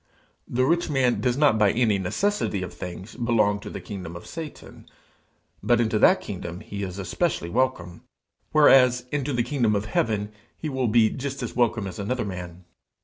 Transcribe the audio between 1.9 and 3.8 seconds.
necessity of things belong to the